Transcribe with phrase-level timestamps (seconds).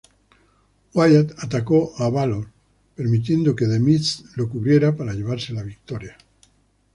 [0.95, 2.49] Wyatt atacó a Bálor,
[2.95, 6.17] permitiendo que The Miz lo cubriera para llevarse la victoria.